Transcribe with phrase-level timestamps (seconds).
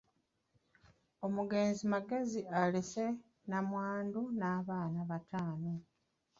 [1.25, 5.71] Omugenzi Magezi alese nnamwandu n’abaana bataano.